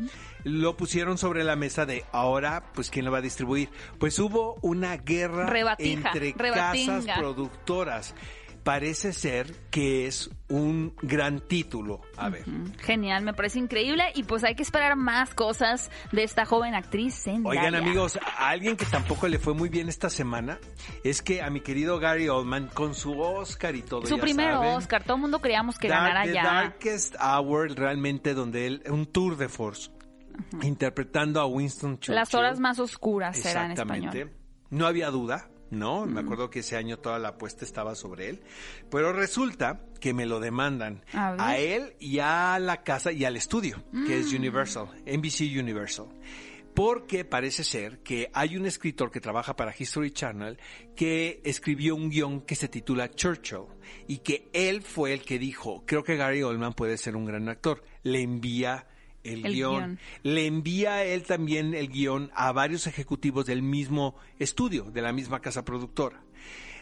lo 0.44 0.76
pusieron 0.78 1.18
sobre 1.18 1.44
la 1.44 1.56
mesa 1.56 1.84
de 1.84 2.04
ahora, 2.12 2.72
pues, 2.72 2.88
¿quién 2.88 3.04
lo 3.04 3.12
va 3.12 3.18
a 3.18 3.22
distribuir? 3.22 3.68
Pues 3.98 4.18
hubo 4.18 4.54
una 4.62 4.96
guerra 4.96 5.46
Rebatija, 5.46 6.08
entre 6.12 6.32
rebatinga. 6.36 7.00
casas 7.00 7.18
productoras. 7.18 8.14
Parece 8.68 9.14
ser 9.14 9.50
que 9.70 10.06
es 10.06 10.28
un 10.50 10.94
gran 11.00 11.40
título. 11.40 12.02
A 12.18 12.28
ver. 12.28 12.44
Genial, 12.80 13.24
me 13.24 13.32
parece 13.32 13.58
increíble 13.58 14.04
y 14.14 14.24
pues 14.24 14.44
hay 14.44 14.56
que 14.56 14.62
esperar 14.62 14.94
más 14.94 15.32
cosas 15.32 15.90
de 16.12 16.22
esta 16.22 16.44
joven 16.44 16.74
actriz 16.74 17.14
Zendaya. 17.14 17.48
Oigan 17.62 17.74
amigos, 17.76 18.18
a 18.36 18.50
alguien 18.50 18.76
que 18.76 18.84
tampoco 18.84 19.26
le 19.26 19.38
fue 19.38 19.54
muy 19.54 19.70
bien 19.70 19.88
esta 19.88 20.10
semana 20.10 20.58
es 21.02 21.22
que 21.22 21.40
a 21.40 21.48
mi 21.48 21.60
querido 21.62 21.98
Gary 21.98 22.28
Oldman 22.28 22.66
con 22.68 22.94
su 22.94 23.18
Oscar 23.18 23.74
y 23.74 23.80
todo. 23.80 24.04
Su 24.04 24.18
primer 24.18 24.52
saben, 24.52 24.74
Oscar, 24.74 25.02
todo 25.02 25.14
el 25.14 25.22
mundo 25.22 25.40
creíamos 25.40 25.78
que 25.78 25.88
Dark- 25.88 26.02
ganara 26.02 26.24
The 26.26 26.34
ya. 26.34 26.42
Darkest 26.44 27.14
Hour, 27.22 27.70
realmente 27.74 28.34
donde 28.34 28.66
él, 28.66 28.82
un 28.90 29.06
tour 29.06 29.38
de 29.38 29.48
force, 29.48 29.90
interpretando 30.62 31.40
a 31.40 31.46
Winston 31.46 31.94
Churchill. 32.00 32.14
Las 32.16 32.34
horas 32.34 32.60
más 32.60 32.78
oscuras 32.78 33.34
será 33.38 33.64
en 33.64 33.70
Exactamente. 33.72 34.18
español. 34.18 34.36
No 34.68 34.86
había 34.86 35.08
duda, 35.10 35.48
¿no? 35.70 36.06
Me 36.06 36.20
acuerdo 36.20 36.50
que 36.50 36.60
ese 36.60 36.76
año 36.76 36.98
toda 36.98 37.18
la 37.18 37.28
apuesta 37.30 37.64
estaba 37.64 37.94
sobre 37.94 38.28
él. 38.28 38.40
Pero 38.90 39.12
resulta 39.12 39.84
que 40.00 40.14
me 40.14 40.26
lo 40.26 40.40
demandan 40.40 41.02
A 41.12 41.58
él 41.58 41.94
y 41.98 42.18
a 42.20 42.58
la 42.58 42.82
casa 42.82 43.12
y 43.12 43.24
al 43.24 43.36
estudio, 43.36 43.82
que 44.06 44.16
Mm. 44.16 44.20
es 44.20 44.32
Universal, 44.32 44.88
NBC 45.06 45.58
Universal. 45.58 46.06
porque 46.74 47.24
parece 47.24 47.64
ser 47.64 47.98
que 48.04 48.30
hay 48.32 48.56
un 48.56 48.64
escritor 48.64 49.10
que 49.10 49.20
trabaja 49.20 49.56
para 49.56 49.74
History 49.76 50.12
Channel 50.12 50.58
que 50.94 51.40
escribió 51.44 51.96
un 51.96 52.08
guion 52.08 52.42
que 52.42 52.54
se 52.54 52.68
titula 52.68 53.10
Churchill 53.10 53.64
y 54.06 54.18
que 54.18 54.48
él 54.52 54.82
fue 54.82 55.12
el 55.12 55.22
que 55.22 55.40
dijo, 55.40 55.82
creo 55.86 56.04
que 56.04 56.14
Gary 56.16 56.44
Oldman 56.44 56.74
puede 56.74 56.96
ser 56.96 57.16
un 57.16 57.24
gran 57.24 57.48
actor. 57.48 57.82
Le 58.04 58.20
envía 58.22 58.86
el, 59.28 59.46
El 59.46 59.54
guion. 59.54 59.76
guion. 59.76 59.98
Le 60.22 60.46
envía 60.46 61.04
él 61.04 61.22
también 61.22 61.74
el 61.74 61.88
guion 61.88 62.30
a 62.34 62.52
varios 62.52 62.86
ejecutivos 62.86 63.46
del 63.46 63.62
mismo 63.62 64.14
estudio, 64.38 64.84
de 64.84 65.02
la 65.02 65.12
misma 65.12 65.40
casa 65.40 65.64
productora. 65.64 66.22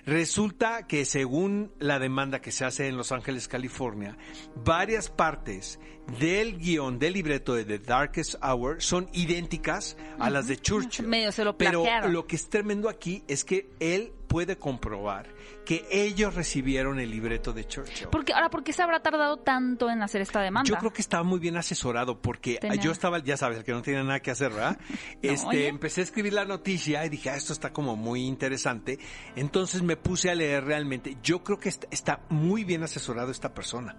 Resulta 0.07 0.87
que 0.87 1.05
según 1.05 1.73
la 1.81 1.99
demanda 1.99 2.41
que 2.41 2.53
se 2.53 2.65
hace 2.65 2.87
en 2.87 2.97
Los 2.97 3.11
Ángeles, 3.11 3.49
California, 3.49 4.17
varias 4.55 5.11
partes 5.11 5.81
del 6.21 6.59
guion 6.59 7.01
del 7.01 7.15
libreto 7.15 7.55
de 7.55 7.65
The 7.65 7.81
Darkest 7.81 8.37
Hour 8.41 8.81
son 8.81 9.09
idénticas 9.13 9.97
a 10.21 10.31
las 10.31 10.47
de 10.47 10.59
Churchill. 10.59 11.09
Medio 11.09 11.33
se 11.33 11.43
lo 11.45 11.59
Pero 11.59 11.85
lo 12.09 12.25
que 12.25 12.37
es 12.37 12.49
tremendo 12.49 12.89
aquí 12.89 13.25
es 13.27 13.45
que 13.45 13.69
él 13.81 14.13
puede 14.27 14.57
comprobar 14.57 15.29
que 15.65 15.87
ellos 15.91 16.35
recibieron 16.35 16.99
el 16.99 17.11
libreto 17.11 17.53
de 17.53 17.67
Churchill. 17.67 18.09
Porque, 18.11 18.33
ahora, 18.33 18.51
¿por 18.51 18.63
qué 18.63 18.73
se 18.73 18.83
habrá 18.83 19.01
tardado 19.01 19.39
tanto 19.39 19.91
en 19.91 20.03
hacer 20.03 20.21
esta 20.21 20.41
demanda? 20.41 20.69
Yo 20.69 20.77
creo 20.77 20.93
que 20.93 21.03
estaba 21.03 21.23
muy 21.23 21.39
bien 21.39 21.57
asesorado 21.57 22.21
porque 22.21 22.59
Tenía- 22.61 22.81
yo 22.81 22.93
estaba, 22.93 23.19
ya 23.19 23.37
sabes, 23.37 23.59
el 23.59 23.65
que 23.65 23.73
no 23.73 23.83
tiene 23.83 24.03
nada 24.05 24.21
que 24.21 24.31
hacer, 24.31 24.53
¿verdad? 24.53 24.79
este, 25.23 25.47
oye. 25.47 25.69
empecé 25.69 26.01
a 26.03 26.05
escribir 26.05 26.33
la 26.33 26.45
noticia 26.45 27.05
y 27.05 27.09
dije, 27.09 27.31
ah, 27.31 27.37
esto 27.37 27.53
está 27.53 27.73
como 27.73 27.97
muy 27.97 28.25
interesante. 28.25 28.99
Entonces 29.35 29.83
me 29.83 29.97
puse 29.97 30.31
a 30.31 30.35
leer 30.35 30.65
realmente. 30.65 31.17
Yo 31.23 31.43
creo 31.43 31.59
que 31.59 31.69
está, 31.69 31.87
está 31.91 32.21
muy 32.29 32.65
bien 32.65 32.83
asesorado 32.83 33.31
esta 33.31 33.55
persona. 33.55 33.97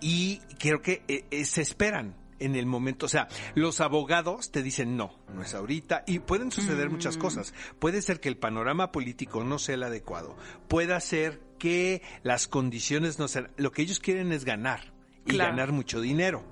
Y 0.00 0.40
creo 0.58 0.82
que 0.82 1.04
eh, 1.06 1.26
eh, 1.30 1.44
se 1.44 1.62
esperan 1.62 2.16
en 2.44 2.56
el 2.56 2.66
momento, 2.66 3.06
o 3.06 3.08
sea, 3.08 3.28
los 3.54 3.80
abogados 3.80 4.50
te 4.50 4.62
dicen 4.62 4.96
no, 4.96 5.18
no 5.34 5.42
es 5.42 5.54
ahorita 5.54 6.04
y 6.06 6.18
pueden 6.20 6.50
suceder 6.50 6.88
Mm. 6.88 6.92
muchas 6.92 7.16
cosas. 7.16 7.54
Puede 7.78 8.02
ser 8.02 8.20
que 8.20 8.28
el 8.28 8.36
panorama 8.36 8.92
político 8.92 9.44
no 9.44 9.58
sea 9.58 9.74
el 9.76 9.82
adecuado, 9.84 10.36
puede 10.68 10.98
ser 11.00 11.40
que 11.58 12.02
las 12.22 12.48
condiciones 12.48 13.18
no 13.18 13.28
sean, 13.28 13.50
lo 13.56 13.70
que 13.72 13.82
ellos 13.82 14.00
quieren 14.00 14.32
es 14.32 14.44
ganar 14.44 14.92
y 15.26 15.30
Claro. 15.32 15.50
ganar 15.52 15.72
mucho 15.72 16.00
dinero. 16.00 16.44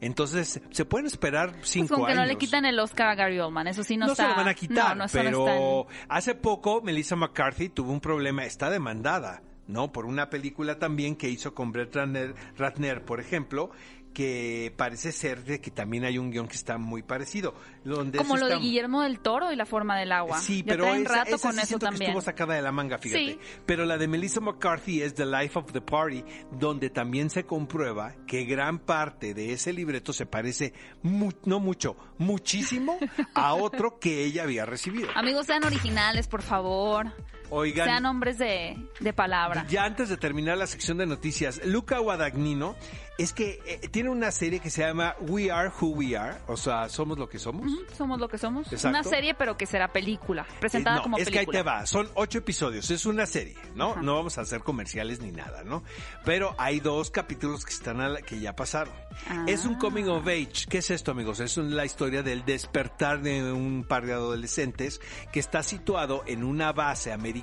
Entonces, 0.00 0.60
se 0.70 0.84
pueden 0.84 1.06
esperar 1.06 1.52
Pues 1.56 1.70
cinco 1.70 1.96
con 1.96 2.06
que 2.06 2.12
años. 2.12 2.24
no 2.24 2.32
le 2.32 2.38
quitan 2.38 2.64
el 2.64 2.78
Oscar 2.78 3.08
a 3.08 3.14
Gary 3.16 3.40
Oldman, 3.40 3.66
eso 3.66 3.82
sí 3.82 3.96
no, 3.96 4.06
No 4.06 4.12
está... 4.12 4.24
se 4.24 4.28
lo 4.30 4.36
van 4.36 4.48
a 4.48 4.54
quitar, 4.54 4.90
No, 4.90 4.94
no, 4.94 5.04
eso 5.06 5.18
no 5.22 5.28
está 5.28 5.44
pero 5.44 5.80
en- 5.90 6.06
hace 6.08 6.34
poco 6.36 6.80
Melissa 6.82 7.16
McCarthy 7.16 7.68
tuvo 7.68 7.92
un 7.92 8.00
problema, 8.00 8.44
está 8.44 8.70
demandada, 8.70 9.42
¿no? 9.66 9.90
Por 9.92 10.06
una 10.06 10.30
película 10.30 10.78
también 10.78 11.16
que 11.16 11.28
hizo 11.28 11.52
con 11.52 11.72
Brett 11.72 11.96
Ratner, 11.96 12.34
Ratner, 12.56 13.04
por 13.04 13.18
ejemplo, 13.18 13.70
que 14.18 14.74
parece 14.76 15.12
ser 15.12 15.44
de 15.44 15.60
que 15.60 15.70
también 15.70 16.04
hay 16.04 16.18
un 16.18 16.32
guion 16.32 16.48
que 16.48 16.56
está 16.56 16.76
muy 16.76 17.04
parecido. 17.04 17.54
Donde 17.84 18.18
Como 18.18 18.36
lo 18.36 18.48
de 18.48 18.56
Guillermo 18.58 19.02
del 19.02 19.20
Toro 19.20 19.52
y 19.52 19.56
la 19.56 19.64
forma 19.64 19.96
del 19.96 20.10
agua. 20.10 20.40
Sí, 20.40 20.64
Ya 20.66 20.72
pero 20.72 20.86
traen 20.86 21.02
esa, 21.04 21.14
rato 21.18 21.36
esa 21.36 21.46
con 21.48 21.52
sí 21.52 21.58
eso 21.60 21.66
siento 21.68 21.86
que 21.86 21.90
también. 21.92 22.10
estuvo 22.10 22.20
sacada 22.22 22.54
de 22.54 22.62
la 22.62 22.72
manga, 22.72 22.98
fíjate. 22.98 23.24
Sí. 23.34 23.38
Pero 23.64 23.84
la 23.86 23.96
de 23.96 24.08
Melissa 24.08 24.40
McCarthy 24.40 25.02
es 25.02 25.14
The 25.14 25.24
Life 25.24 25.56
of 25.56 25.70
the 25.70 25.80
Party, 25.80 26.24
donde 26.50 26.90
también 26.90 27.30
se 27.30 27.44
comprueba 27.44 28.16
que 28.26 28.42
gran 28.44 28.80
parte 28.80 29.34
de 29.34 29.52
ese 29.52 29.72
libreto 29.72 30.12
se 30.12 30.26
parece, 30.26 30.72
mu- 31.02 31.30
no 31.44 31.60
mucho, 31.60 31.96
muchísimo 32.18 32.98
a 33.34 33.54
otro 33.54 34.00
que 34.00 34.24
ella 34.24 34.42
había 34.42 34.66
recibido. 34.66 35.08
Amigos, 35.14 35.46
sean 35.46 35.62
originales, 35.62 36.26
por 36.26 36.42
favor. 36.42 37.12
Oigan, 37.50 37.86
Sean 37.86 38.06
hombres 38.06 38.38
de, 38.38 38.76
de 39.00 39.12
palabra. 39.12 39.66
ya 39.68 39.84
antes 39.84 40.08
de 40.08 40.16
terminar 40.16 40.58
la 40.58 40.66
sección 40.66 40.98
de 40.98 41.06
noticias, 41.06 41.60
Luca 41.64 41.98
Guadagnino 41.98 42.76
es 43.16 43.32
que 43.32 43.60
eh, 43.66 43.88
tiene 43.88 44.10
una 44.10 44.30
serie 44.30 44.60
que 44.60 44.70
se 44.70 44.82
llama 44.82 45.16
We 45.20 45.50
Are 45.50 45.70
Who 45.80 45.88
We 45.88 46.16
Are, 46.16 46.36
o 46.46 46.56
sea, 46.56 46.88
somos 46.88 47.18
lo 47.18 47.28
que 47.28 47.38
somos. 47.40 47.66
Somos 47.96 48.20
lo 48.20 48.28
que 48.28 48.38
somos. 48.38 48.72
Exacto. 48.72 48.88
Una 48.96 49.02
serie, 49.02 49.34
pero 49.34 49.56
que 49.56 49.66
será 49.66 49.88
película. 49.92 50.46
Presentada 50.60 50.96
Eh, 50.96 50.98
no, 50.98 51.02
como 51.02 51.18
es 51.18 51.24
que 51.28 51.38
ahí 51.40 51.46
película. 51.46 51.58
te 51.58 51.62
va, 51.80 51.86
son 51.86 52.08
ocho 52.14 52.38
episodios, 52.38 52.88
es 52.92 53.06
una 53.06 53.26
serie, 53.26 53.56
¿no? 53.74 53.92
Ajá. 53.92 54.02
No 54.02 54.14
vamos 54.14 54.38
a 54.38 54.42
hacer 54.42 54.60
comerciales 54.60 55.20
ni 55.20 55.32
nada, 55.32 55.64
¿no? 55.64 55.82
Pero 56.24 56.54
hay 56.58 56.78
dos 56.80 57.10
capítulos 57.10 57.64
que 57.64 57.72
están 57.72 58.00
a 58.00 58.08
la- 58.08 58.22
que 58.22 58.38
ya 58.38 58.54
pasaron. 58.54 58.94
Ah. 59.28 59.44
Es 59.48 59.64
un 59.64 59.74
coming 59.76 60.04
of 60.04 60.24
age. 60.28 60.66
¿Qué 60.68 60.78
es 60.78 60.90
esto, 60.90 61.10
amigos? 61.10 61.40
Es 61.40 61.56
la 61.56 61.84
historia 61.84 62.22
del 62.22 62.44
despertar 62.44 63.20
de 63.20 63.52
un 63.52 63.84
par 63.88 64.06
de 64.06 64.12
adolescentes 64.12 65.00
que 65.32 65.40
está 65.40 65.64
situado 65.64 66.22
en 66.26 66.44
una 66.44 66.72
base 66.72 67.12
americana 67.12 67.37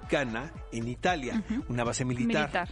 en 0.71 0.87
Italia, 0.87 1.43
una 1.69 1.83
base 1.83 2.05
militar. 2.05 2.43
Militar. 2.43 2.69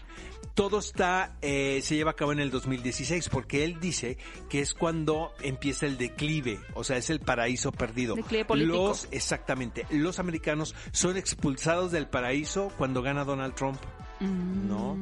Todo 0.54 0.80
está, 0.80 1.36
eh, 1.42 1.80
se 1.82 1.96
lleva 1.96 2.12
a 2.12 2.16
cabo 2.16 2.32
en 2.32 2.40
el 2.40 2.52
2016 2.52 3.30
porque 3.30 3.64
él 3.64 3.80
dice 3.80 4.18
que 4.50 4.60
es 4.60 4.74
cuando 4.76 5.34
empieza 5.42 5.86
el 5.88 5.98
declive, 5.98 6.60
o 6.76 6.84
sea, 6.84 6.98
es 6.98 7.10
el 7.10 7.20
paraíso 7.20 7.72
perdido. 7.72 8.14
Declive 8.16 8.46
político. 8.46 8.76
Los, 8.90 9.08
exactamente, 9.12 9.88
los 9.90 10.20
americanos 10.20 10.76
son 10.92 11.18
expulsados 11.18 11.92
del 11.92 12.08
paraíso 12.08 12.72
cuando 12.78 13.02
gana 13.02 13.24
Donald 13.26 13.56
Trump. 13.56 13.80
Mm. 14.20 14.68
¿No? 14.68 14.96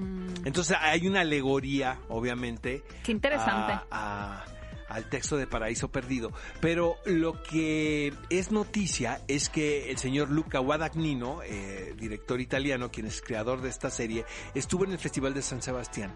Entonces 0.45 0.77
hay 0.79 1.05
una 1.07 1.21
alegoría, 1.21 1.99
obviamente. 2.07 2.83
Qué 3.03 3.11
interesante. 3.11 3.73
a- 3.73 3.85
a- 3.91 4.45
al 4.91 5.09
texto 5.09 5.37
de 5.37 5.47
Paraíso 5.47 5.91
Perdido. 5.91 6.31
Pero 6.59 6.97
lo 7.05 7.41
que 7.43 8.13
es 8.29 8.51
noticia 8.51 9.21
es 9.27 9.49
que 9.49 9.89
el 9.91 9.97
señor 9.97 10.29
Luca 10.29 10.59
Guadagnino, 10.59 11.41
eh, 11.43 11.93
director 11.97 12.39
italiano, 12.41 12.91
quien 12.91 13.07
es 13.07 13.21
creador 13.21 13.61
de 13.61 13.69
esta 13.69 13.89
serie, 13.89 14.25
estuvo 14.53 14.85
en 14.85 14.91
el 14.91 14.99
Festival 14.99 15.33
de 15.33 15.41
San 15.41 15.61
Sebastián. 15.61 16.13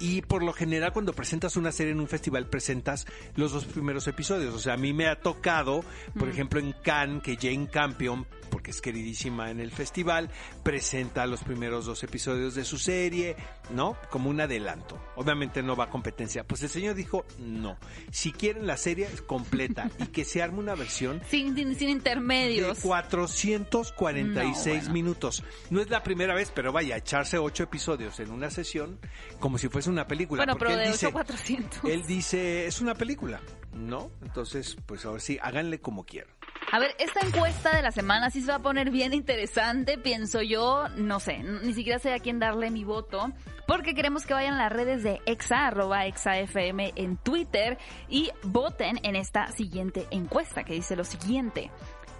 Y 0.00 0.22
por 0.22 0.42
lo 0.42 0.52
general 0.54 0.92
cuando 0.92 1.12
presentas 1.12 1.56
una 1.56 1.70
serie 1.72 1.92
en 1.92 2.00
un 2.00 2.08
festival 2.08 2.46
presentas 2.46 3.06
los 3.36 3.52
dos 3.52 3.66
primeros 3.66 4.08
episodios. 4.08 4.54
O 4.54 4.58
sea, 4.58 4.74
a 4.74 4.76
mí 4.78 4.92
me 4.94 5.06
ha 5.08 5.20
tocado, 5.20 5.84
por 6.18 6.28
Mm. 6.28 6.30
ejemplo, 6.32 6.60
en 6.60 6.72
Cannes, 6.72 7.22
que 7.22 7.36
Jane 7.36 7.68
Campion, 7.70 8.26
porque 8.50 8.70
es 8.70 8.80
queridísima 8.80 9.50
en 9.50 9.60
el 9.60 9.70
festival, 9.70 10.30
presenta 10.62 11.26
los 11.26 11.44
primeros 11.44 11.84
dos 11.84 12.02
episodios 12.02 12.54
de 12.54 12.64
su 12.64 12.78
serie, 12.78 13.36
¿no? 13.74 13.96
Como 14.10 14.30
un 14.30 14.40
adelanto. 14.40 14.98
Obviamente 15.16 15.62
no 15.62 15.76
va 15.76 15.84
a 15.84 15.90
competencia. 15.90 16.44
Pues 16.44 16.62
el 16.62 16.70
señor 16.70 16.94
dijo, 16.94 17.26
no. 17.38 17.76
Si 18.10 18.32
quieren 18.32 18.66
la 18.66 18.76
serie 18.78 19.06
completa 19.26 19.90
y 19.98 20.06
que 20.06 20.24
se 20.24 20.42
arme 20.42 20.60
una 20.60 20.74
versión 20.74 21.20
Sin, 21.30 21.54
sin, 21.54 21.74
sin 21.76 21.90
intermedios. 21.90 22.76
de 22.78 22.82
446 22.82 24.74
No, 24.74 24.80
bueno. 24.80 24.92
minutos. 24.94 25.44
No 25.68 25.80
es 25.80 25.90
la 25.90 26.02
primera 26.02 26.34
vez, 26.34 26.50
pero 26.54 26.72
vaya, 26.72 26.96
echarse 26.96 27.38
ocho 27.38 27.62
episodios 27.64 28.18
en 28.20 28.30
una 28.30 28.50
sesión 28.50 28.98
como 29.38 29.58
si 29.58 29.68
fuese 29.68 29.89
una 29.90 30.06
película. 30.06 30.40
Bueno, 30.40 30.58
porque 30.58 30.72
pero 30.72 30.80
él 30.80 30.86
de 30.86 30.92
dice, 30.92 31.06
8 31.06 31.08
a 31.08 31.24
400. 31.24 31.84
Él 31.84 32.06
dice, 32.06 32.66
es 32.66 32.80
una 32.80 32.94
película, 32.94 33.40
¿no? 33.74 34.10
Entonces, 34.22 34.76
pues 34.86 35.04
ahora 35.04 35.20
sí, 35.20 35.38
háganle 35.42 35.80
como 35.80 36.04
quieran. 36.04 36.34
A 36.72 36.78
ver, 36.78 36.94
esta 37.00 37.26
encuesta 37.26 37.74
de 37.74 37.82
la 37.82 37.90
semana 37.90 38.30
sí 38.30 38.42
se 38.42 38.48
va 38.48 38.58
a 38.58 38.62
poner 38.62 38.90
bien 38.90 39.12
interesante, 39.12 39.98
pienso 39.98 40.40
yo. 40.40 40.88
No 40.96 41.18
sé, 41.18 41.38
ni 41.42 41.72
siquiera 41.72 41.98
sé 41.98 42.12
a 42.12 42.20
quién 42.20 42.38
darle 42.38 42.70
mi 42.70 42.84
voto. 42.84 43.32
Porque 43.66 43.94
queremos 43.94 44.24
que 44.24 44.34
vayan 44.34 44.54
a 44.54 44.64
las 44.64 44.72
redes 44.72 45.02
de 45.02 45.20
Exa, 45.26 45.66
arroba 45.66 46.06
ExaFM 46.06 46.92
en 46.94 47.16
Twitter 47.16 47.78
y 48.08 48.30
voten 48.42 49.00
en 49.02 49.16
esta 49.16 49.48
siguiente 49.52 50.06
encuesta 50.10 50.62
que 50.62 50.74
dice 50.74 50.94
lo 50.94 51.04
siguiente. 51.04 51.70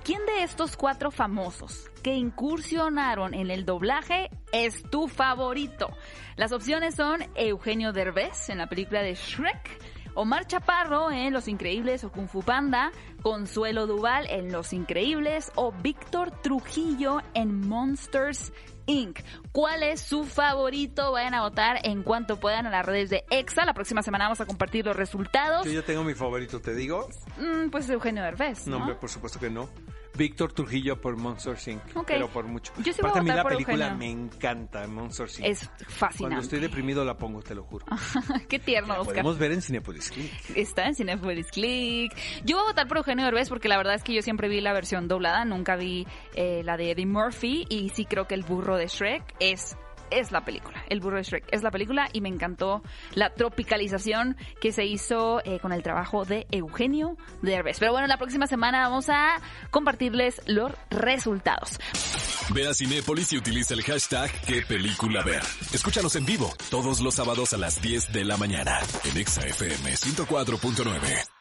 ¿Quién 0.04 0.24
de 0.26 0.42
estos 0.42 0.76
cuatro 0.76 1.10
famosos 1.10 1.88
que 2.02 2.14
incursionaron 2.14 3.34
en 3.34 3.50
el 3.50 3.64
doblaje 3.64 4.30
es 4.52 4.82
tu 4.90 5.08
favorito? 5.08 5.88
Las 6.36 6.52
opciones 6.52 6.94
son 6.94 7.20
Eugenio 7.34 7.92
Derbez 7.92 8.48
en 8.48 8.58
la 8.58 8.68
película 8.68 9.02
de 9.02 9.14
Shrek, 9.14 9.78
Omar 10.14 10.46
Chaparro 10.46 11.10
en 11.12 11.32
Los 11.32 11.46
Increíbles 11.48 12.02
o 12.04 12.10
Kung 12.10 12.28
Fu 12.28 12.42
Panda, 12.42 12.90
Consuelo 13.22 13.86
Duval 13.86 14.26
en 14.30 14.50
Los 14.50 14.72
Increíbles 14.72 15.52
o 15.54 15.70
Víctor 15.70 16.30
Trujillo 16.42 17.18
en 17.34 17.68
Monsters 17.68 18.52
Inc. 18.86 19.20
¿Cuál 19.52 19.84
es 19.84 20.00
su 20.00 20.24
favorito? 20.24 21.12
Vayan 21.12 21.34
a 21.34 21.42
votar 21.42 21.78
en 21.84 22.02
cuanto 22.02 22.40
puedan 22.40 22.66
a 22.66 22.70
las 22.70 22.84
redes 22.84 23.08
de 23.10 23.24
EXA. 23.30 23.64
La 23.64 23.72
próxima 23.74 24.02
semana 24.02 24.24
vamos 24.24 24.40
a 24.40 24.46
compartir 24.46 24.84
los 24.84 24.96
resultados. 24.96 25.64
Yo 25.64 25.72
ya 25.72 25.82
tengo 25.82 26.02
mi 26.02 26.14
favorito, 26.14 26.60
te 26.60 26.74
digo. 26.74 27.08
Mm, 27.38 27.70
pues 27.70 27.88
Eugenio 27.88 28.24
Derbez, 28.24 28.66
No, 28.66 28.72
¿no? 28.72 28.76
hombre, 28.78 28.96
por 28.96 29.08
supuesto 29.10 29.38
que 29.38 29.48
no. 29.48 29.68
Víctor 30.20 30.52
Trujillo 30.52 31.00
por 31.00 31.16
Monster 31.16 31.56
Inc. 31.66 31.80
Pero 32.06 32.28
por 32.28 32.44
mucho. 32.46 32.74
Yo 32.84 32.92
sí 32.92 33.00
voy 33.00 33.08
a 33.08 33.12
Aparte, 33.12 33.18
a 33.20 33.22
mí 33.22 33.28
votar 33.30 33.36
la 33.36 33.42
por 33.42 33.52
película 33.52 33.86
Eugenio. 33.88 33.98
me 33.98 34.10
encanta, 34.26 34.86
Monster 34.86 35.28
Inc. 35.38 35.44
Es 35.46 35.66
Cuando 35.66 35.94
fascinante. 35.96 36.44
estoy 36.44 36.60
deprimido 36.60 37.04
la 37.06 37.16
pongo, 37.16 37.40
te 37.42 37.54
lo 37.54 37.62
juro. 37.64 37.86
Qué 38.50 38.58
tierno, 38.58 38.88
La 38.94 39.00
Oscar. 39.00 39.14
podemos 39.14 39.38
ver 39.38 39.52
en 39.52 39.62
Cinepolis 39.62 40.10
Click. 40.10 40.30
Está 40.56 40.84
en 40.86 40.94
Cinepolis 40.94 41.46
Click. 41.50 42.12
Yo 42.44 42.56
voy 42.58 42.64
a 42.66 42.68
votar 42.68 42.86
por 42.86 42.98
Eugenio 42.98 43.24
Derbez 43.24 43.48
porque 43.48 43.68
la 43.68 43.78
verdad 43.78 43.94
es 43.94 44.04
que 44.04 44.12
yo 44.12 44.20
siempre 44.20 44.48
vi 44.50 44.60
la 44.60 44.74
versión 44.74 45.08
doblada, 45.08 45.46
nunca 45.46 45.76
vi 45.76 46.06
eh, 46.34 46.60
la 46.64 46.76
de 46.76 46.90
Eddie 46.90 47.06
Murphy 47.06 47.64
y 47.70 47.88
sí 47.88 48.04
creo 48.04 48.26
que 48.26 48.34
el 48.34 48.42
burro 48.42 48.76
de 48.76 48.88
Shrek 48.88 49.22
es 49.40 49.74
es 50.10 50.32
la 50.32 50.44
película. 50.44 50.84
El 50.88 51.00
burro 51.00 51.16
de 51.16 51.42
es 51.50 51.62
la 51.62 51.70
película 51.70 52.08
y 52.12 52.20
me 52.20 52.28
encantó 52.28 52.82
la 53.14 53.34
tropicalización 53.34 54.36
que 54.60 54.72
se 54.72 54.84
hizo 54.84 55.40
eh, 55.44 55.58
con 55.60 55.72
el 55.72 55.82
trabajo 55.82 56.24
de 56.24 56.46
Eugenio 56.50 57.16
Derbez. 57.42 57.78
Pero 57.78 57.92
bueno, 57.92 58.06
la 58.06 58.18
próxima 58.18 58.46
semana 58.46 58.88
vamos 58.88 59.08
a 59.08 59.40
compartirles 59.70 60.40
los 60.46 60.72
resultados. 60.90 61.78
Ve 62.52 62.66
a 62.66 62.74
Cinépolis 62.74 63.32
y 63.32 63.38
utiliza 63.38 63.74
el 63.74 63.82
hashtag 63.82 64.30
qué 64.46 64.62
película 64.62 65.22
ver. 65.22 65.42
Escúchanos 65.72 66.16
en 66.16 66.26
vivo 66.26 66.52
todos 66.68 67.00
los 67.00 67.14
sábados 67.14 67.52
a 67.52 67.58
las 67.58 67.80
10 67.80 68.12
de 68.12 68.24
la 68.24 68.36
mañana 68.36 68.80
en 69.04 69.16
Exa 69.16 69.46
FM 69.46 69.92
104.9. 69.92 71.39